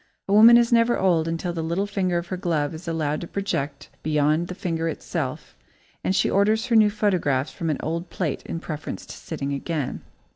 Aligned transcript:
A 0.27 0.33
woman 0.33 0.57
is 0.57 0.71
never 0.73 0.97
old 0.97 1.27
until 1.27 1.53
the 1.53 1.61
little 1.61 1.85
finger 1.85 2.17
of 2.17 2.25
her 2.29 2.35
glove 2.35 2.73
is 2.73 2.87
allowed 2.87 3.21
to 3.21 3.27
project 3.27 3.89
beyond 4.01 4.47
the 4.47 4.55
finger 4.55 4.87
itself 4.89 5.55
and 6.03 6.15
she 6.15 6.27
orders 6.27 6.65
her 6.65 6.75
new 6.75 6.89
photographs 6.89 7.51
from 7.51 7.69
an 7.69 7.77
old 7.81 8.09
plate 8.09 8.41
in 8.47 8.59
preference 8.59 9.05
to 9.05 9.15
sitting 9.15 9.53
again. 9.53 10.01